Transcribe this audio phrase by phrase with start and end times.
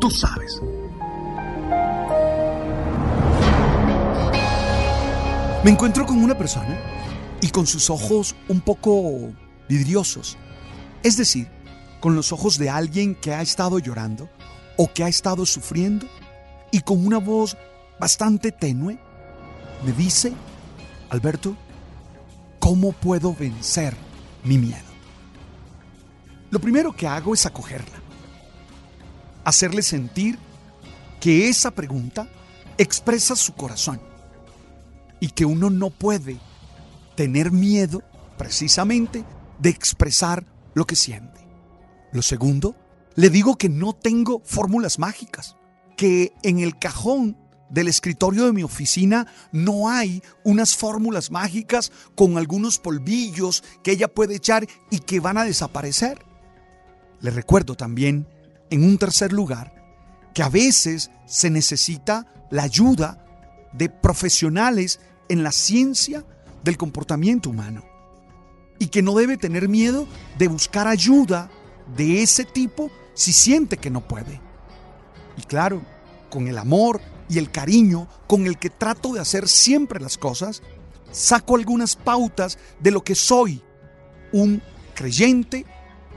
[0.00, 0.60] Tú sabes.
[5.62, 6.78] Me encuentro con una persona
[7.42, 9.30] y con sus ojos un poco
[9.68, 10.38] vidriosos,
[11.02, 11.48] es decir,
[12.00, 14.30] con los ojos de alguien que ha estado llorando
[14.78, 16.06] o que ha estado sufriendo
[16.72, 17.58] y con una voz
[17.98, 18.98] bastante tenue,
[19.84, 20.32] me dice,
[21.10, 21.54] Alberto,
[22.58, 23.94] ¿cómo puedo vencer
[24.44, 24.88] mi miedo?
[26.50, 27.99] Lo primero que hago es acogerla,
[29.50, 30.38] hacerle sentir
[31.20, 32.28] que esa pregunta
[32.78, 34.00] expresa su corazón
[35.20, 36.38] y que uno no puede
[37.14, 38.02] tener miedo
[38.38, 39.24] precisamente
[39.58, 41.46] de expresar lo que siente.
[42.12, 42.74] Lo segundo,
[43.14, 45.56] le digo que no tengo fórmulas mágicas,
[45.96, 47.36] que en el cajón
[47.68, 54.08] del escritorio de mi oficina no hay unas fórmulas mágicas con algunos polvillos que ella
[54.08, 56.24] puede echar y que van a desaparecer.
[57.20, 58.26] Le recuerdo también,
[58.70, 59.74] en un tercer lugar,
[60.32, 63.24] que a veces se necesita la ayuda
[63.72, 66.24] de profesionales en la ciencia
[66.64, 67.84] del comportamiento humano
[68.78, 70.06] y que no debe tener miedo
[70.38, 71.50] de buscar ayuda
[71.96, 74.40] de ese tipo si siente que no puede.
[75.36, 75.82] Y claro,
[76.30, 80.62] con el amor y el cariño con el que trato de hacer siempre las cosas,
[81.12, 83.62] saco algunas pautas de lo que soy,
[84.32, 84.62] un
[84.94, 85.66] creyente,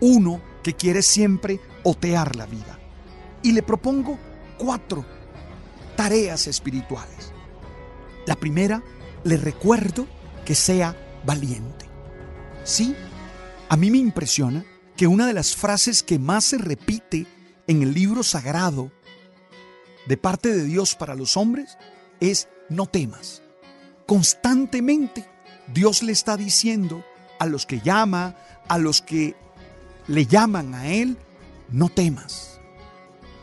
[0.00, 2.76] uno que quiere siempre otear la vida.
[3.40, 4.18] Y le propongo
[4.58, 5.06] cuatro
[5.94, 7.30] tareas espirituales.
[8.26, 8.82] La primera,
[9.22, 10.08] le recuerdo
[10.44, 11.86] que sea valiente.
[12.64, 12.96] Sí,
[13.68, 14.64] a mí me impresiona
[14.96, 17.28] que una de las frases que más se repite
[17.68, 18.90] en el libro sagrado
[20.08, 21.78] de parte de Dios para los hombres
[22.18, 23.40] es no temas.
[24.04, 25.28] Constantemente
[25.72, 27.04] Dios le está diciendo
[27.38, 28.34] a los que llama,
[28.66, 29.36] a los que
[30.08, 31.16] le llaman a Él,
[31.70, 32.60] no temas.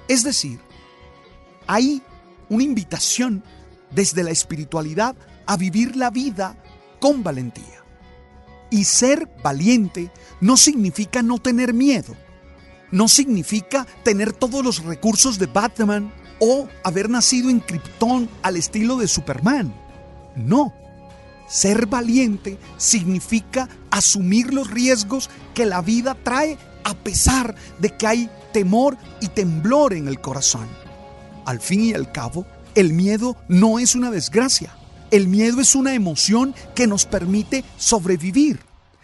[0.07, 0.59] Es decir,
[1.68, 2.01] hay
[2.50, 3.44] una invitación
[3.91, 5.16] desde la espiritualidad
[5.46, 6.57] a vivir la vida
[7.00, 7.84] con valentía.
[8.69, 12.16] Y ser valiente no significa no tener miedo,
[12.91, 18.97] no significa tener todos los recursos de Batman o haber nacido en Krypton al estilo
[18.97, 19.74] de Superman.
[20.35, 20.74] No.
[21.48, 28.30] Ser valiente significa asumir los riesgos que la vida trae a pesar de que hay
[28.54, 30.68] temor y temblor en el corazón.
[31.46, 32.46] Al fin y al cabo,
[32.76, 34.76] el miedo no es una desgracia.
[35.12, 38.62] El miedo es una emoción que nos permite sobrevivir.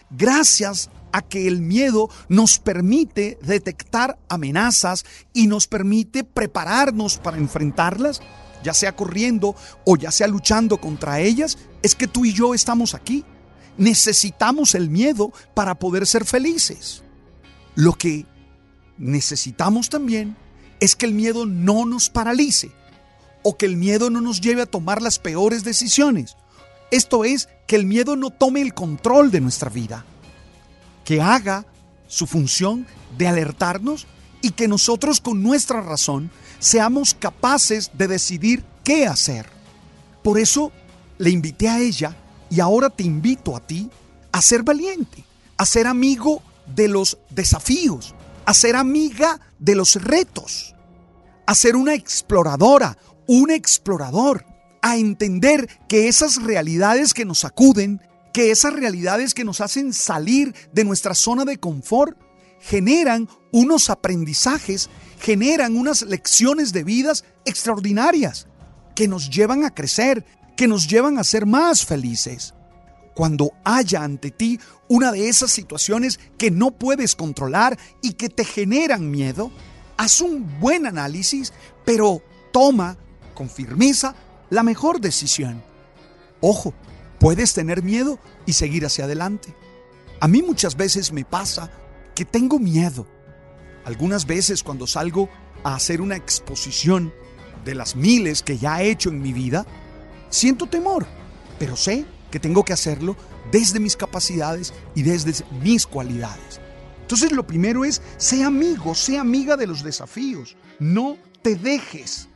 [0.09, 8.21] Gracias a que el miedo nos permite detectar amenazas y nos permite prepararnos para enfrentarlas,
[8.63, 9.55] ya sea corriendo
[9.85, 13.25] o ya sea luchando contra ellas, es que tú y yo estamos aquí.
[13.77, 17.03] Necesitamos el miedo para poder ser felices.
[17.75, 18.25] Lo que
[18.97, 20.35] necesitamos también
[20.79, 22.71] es que el miedo no nos paralice
[23.43, 26.35] o que el miedo no nos lleve a tomar las peores decisiones.
[26.91, 30.03] Esto es, que el miedo no tome el control de nuestra vida,
[31.05, 31.65] que haga
[32.07, 32.87] su función
[33.17, 34.07] de alertarnos
[34.41, 39.47] y que nosotros con nuestra razón seamos capaces de decidir qué hacer.
[40.23, 40.71] Por eso
[41.17, 42.15] le invité a ella
[42.49, 43.89] y ahora te invito a ti
[44.31, 45.23] a ser valiente,
[45.57, 48.13] a ser amigo de los desafíos,
[48.45, 50.75] a ser amiga de los retos,
[51.45, 52.97] a ser una exploradora,
[53.27, 54.45] un explorador,
[54.81, 58.01] a entender que esas realidades que nos acuden,
[58.33, 62.17] que esas realidades que nos hacen salir de nuestra zona de confort,
[62.61, 64.89] generan unos aprendizajes,
[65.19, 68.47] generan unas lecciones de vidas extraordinarias
[68.95, 70.25] que nos llevan a crecer,
[70.55, 72.53] que nos llevan a ser más felices.
[73.15, 78.45] Cuando haya ante ti una de esas situaciones que no puedes controlar y que te
[78.45, 79.51] generan miedo,
[79.97, 81.53] haz un buen análisis,
[81.85, 82.21] pero
[82.51, 82.97] toma
[83.33, 84.15] con firmeza
[84.49, 85.61] la mejor decisión.
[86.41, 86.73] Ojo,
[87.19, 89.53] puedes tener miedo y seguir hacia adelante.
[90.21, 91.71] A mí muchas veces me pasa
[92.19, 93.07] que tengo miedo.
[93.85, 95.29] Algunas veces cuando salgo
[95.63, 97.13] a hacer una exposición
[97.63, 99.65] de las miles que ya he hecho en mi vida,
[100.29, 101.07] siento temor,
[101.57, 103.15] pero sé que tengo que hacerlo
[103.53, 106.59] desde mis capacidades y desde mis cualidades.
[107.03, 110.57] Entonces lo primero es, sé amigo, sé amiga de los desafíos.
[110.77, 112.27] No te dejes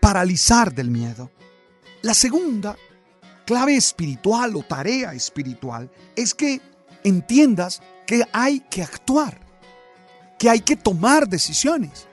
[0.00, 1.30] paralizar del miedo.
[2.02, 2.76] La segunda
[3.46, 6.60] clave espiritual o tarea espiritual es que
[7.04, 7.80] entiendas
[8.10, 9.38] que hay que actuar,
[10.36, 12.08] que hay que tomar decisiones.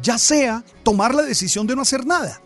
[0.00, 2.40] Ya sea tomar la decisión de no hacer nada,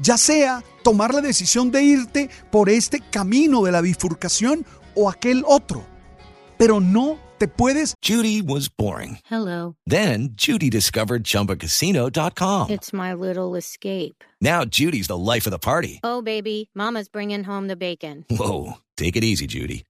[0.00, 5.42] ya sea tomar la decisión de irte por este camino de la bifurcación o aquel
[5.44, 5.84] otro,
[6.58, 7.96] pero no te puedes.
[8.00, 9.18] Judy was boring.
[9.24, 9.74] Hello.
[9.84, 12.70] Then Judy discovered ChumbaCasino.com.
[12.70, 14.22] It's my little escape.
[14.40, 15.98] Now Judy's the life of the party.
[16.04, 18.26] Oh, baby, Mama's bringing home the bacon.
[18.30, 19.82] Whoa, take it easy, Judy.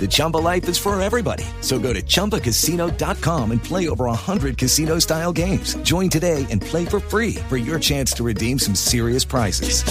[0.00, 1.44] The Chumba life is for everybody.
[1.60, 5.74] So go to ChumbaCasino.com and play over 100 casino style games.
[5.82, 9.84] Join today and play for free for your chance to redeem some serious prizes.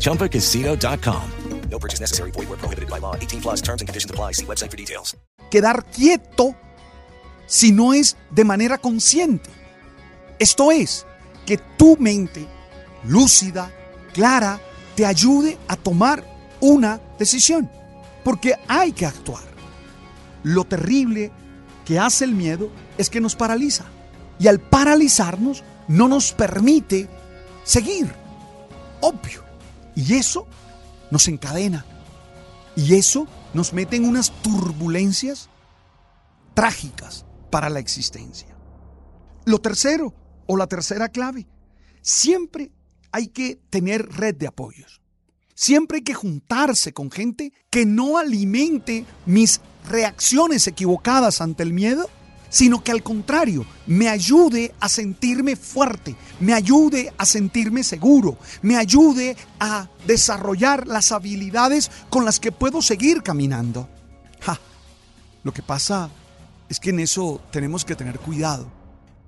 [0.00, 1.30] ChumbaCasino.com.
[1.70, 2.30] No purchase necessary.
[2.30, 3.16] Void where prohibited by law.
[3.16, 4.32] 18 plus terms and conditions apply.
[4.32, 5.16] See website for details.
[5.50, 6.54] quedar quieto
[7.46, 9.50] si no es de manera consciente.
[10.38, 11.06] Esto es,
[11.44, 12.46] que tu mente
[13.04, 13.72] lúcida,
[14.12, 14.60] clara,
[14.96, 16.24] te ayude a tomar
[16.60, 17.70] una decisión.
[18.26, 19.44] Porque hay que actuar.
[20.42, 21.30] Lo terrible
[21.84, 23.84] que hace el miedo es que nos paraliza.
[24.40, 27.08] Y al paralizarnos no nos permite
[27.62, 28.12] seguir.
[29.00, 29.44] Obvio.
[29.94, 30.48] Y eso
[31.12, 31.86] nos encadena.
[32.74, 35.48] Y eso nos mete en unas turbulencias
[36.52, 38.56] trágicas para la existencia.
[39.44, 40.12] Lo tercero,
[40.48, 41.46] o la tercera clave,
[42.02, 42.72] siempre
[43.12, 45.00] hay que tener red de apoyos.
[45.56, 52.10] Siempre hay que juntarse con gente que no alimente mis reacciones equivocadas ante el miedo,
[52.50, 58.76] sino que al contrario, me ayude a sentirme fuerte, me ayude a sentirme seguro, me
[58.76, 63.88] ayude a desarrollar las habilidades con las que puedo seguir caminando.
[64.40, 64.60] Ja,
[65.42, 66.10] lo que pasa
[66.68, 68.70] es que en eso tenemos que tener cuidado,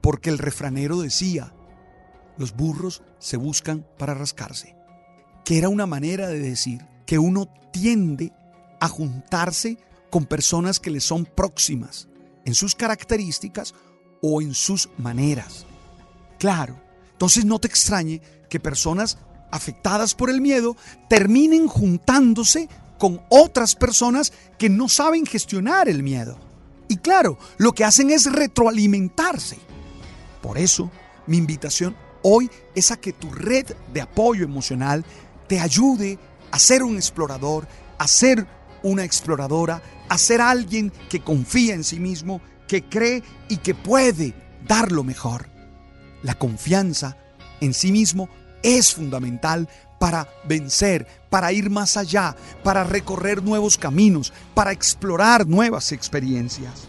[0.02, 1.54] porque el refranero decía,
[2.36, 4.77] los burros se buscan para rascarse,
[5.48, 8.34] que era una manera de decir que uno tiende
[8.80, 9.78] a juntarse
[10.10, 12.06] con personas que le son próximas
[12.44, 13.74] en sus características
[14.20, 15.64] o en sus maneras.
[16.38, 16.78] Claro,
[17.12, 19.16] entonces no te extrañe que personas
[19.50, 20.76] afectadas por el miedo
[21.08, 22.68] terminen juntándose
[22.98, 26.38] con otras personas que no saben gestionar el miedo.
[26.88, 29.56] Y claro, lo que hacen es retroalimentarse.
[30.42, 30.90] Por eso,
[31.26, 35.06] mi invitación hoy es a que tu red de apoyo emocional
[35.48, 36.18] te ayude
[36.50, 37.66] a ser un explorador,
[37.98, 38.46] a ser
[38.82, 44.34] una exploradora, a ser alguien que confía en sí mismo, que cree y que puede
[44.66, 45.48] dar lo mejor.
[46.22, 47.16] La confianza
[47.60, 48.28] en sí mismo
[48.62, 49.68] es fundamental
[49.98, 56.86] para vencer, para ir más allá, para recorrer nuevos caminos, para explorar nuevas experiencias.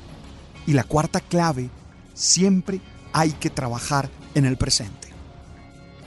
[0.68, 1.70] Y la cuarta clave,
[2.14, 2.82] siempre
[3.14, 5.10] hay que trabajar en el presente.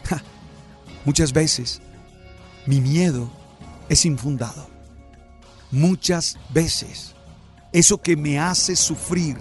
[1.05, 1.83] Muchas veces
[2.67, 3.31] mi miedo
[3.89, 4.69] es infundado.
[5.71, 7.15] Muchas veces
[7.73, 9.39] eso que me hace sufrir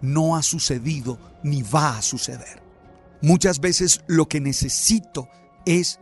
[0.00, 2.62] no ha sucedido ni va a suceder.
[3.20, 5.28] Muchas veces lo que necesito
[5.64, 5.98] es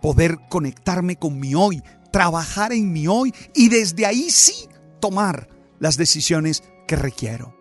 [0.00, 4.68] poder conectarme con mi hoy, trabajar en mi hoy y desde ahí sí
[5.00, 7.56] tomar las decisiones que requiero.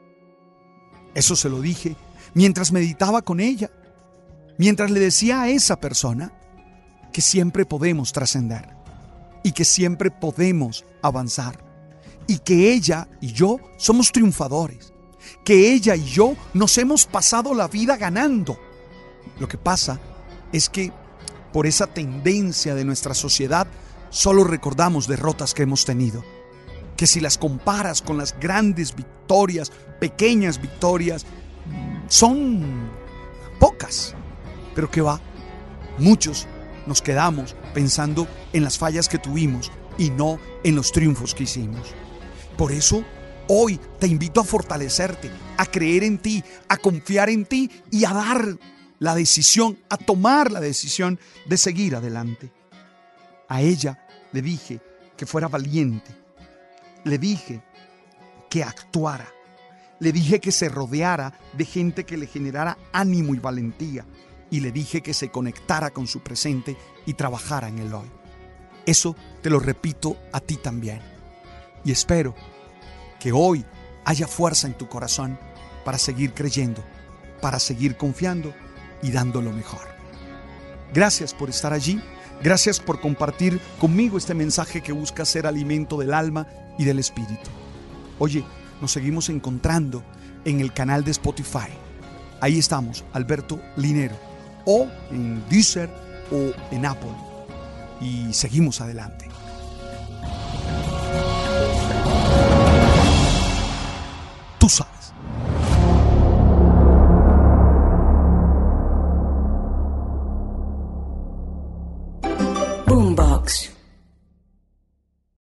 [1.15, 1.96] Eso se lo dije
[2.34, 3.70] mientras meditaba con ella,
[4.58, 6.34] mientras le decía a esa persona
[7.13, 8.67] que siempre podemos trascender
[9.43, 11.63] y que siempre podemos avanzar
[12.27, 14.93] y que ella y yo somos triunfadores,
[15.46, 18.58] que ella y yo nos hemos pasado la vida ganando.
[19.39, 20.00] Lo que pasa
[20.51, 20.91] es que
[21.51, 23.67] por esa tendencia de nuestra sociedad
[24.10, 26.24] solo recordamos derrotas que hemos tenido.
[26.98, 31.25] Que si las comparas con las grandes victorias, pequeñas victorias,
[32.08, 32.89] son
[33.60, 34.15] pocas.
[34.75, 35.20] Pero que va,
[35.98, 36.48] muchos
[36.86, 41.94] nos quedamos pensando en las fallas que tuvimos y no en los triunfos que hicimos.
[42.58, 43.04] Por eso,
[43.48, 48.13] hoy te invito a fortalecerte, a creer en ti, a confiar en ti y a
[48.13, 48.58] dar
[49.00, 52.52] la decisión, a tomar la decisión de seguir adelante.
[53.50, 54.80] A ella le dije
[55.18, 56.12] que fuera valiente.
[57.04, 57.62] Le dije
[58.50, 59.28] que actuara.
[60.00, 64.06] Le dije que se rodeara de gente que le generara ánimo y valentía.
[64.53, 68.07] Y le dije que se conectara con su presente y trabajara en el hoy.
[68.86, 71.01] Eso te lo repito a ti también.
[71.83, 72.36] Y espero
[73.19, 73.65] que hoy
[74.05, 75.39] haya fuerza en tu corazón
[75.83, 76.83] para seguir creyendo,
[77.41, 78.53] para seguir confiando
[79.01, 79.88] y dando lo mejor.
[80.93, 82.00] Gracias por estar allí.
[82.43, 86.45] Gracias por compartir conmigo este mensaje que busca ser alimento del alma
[86.77, 87.50] y del espíritu.
[88.19, 88.43] Oye,
[88.81, 90.03] nos seguimos encontrando
[90.45, 91.72] en el canal de Spotify.
[92.39, 94.33] Ahí estamos, Alberto Linero,
[94.65, 95.89] o en Deezer
[96.32, 97.13] o en Apple.
[98.01, 99.33] Y seguimos adelante.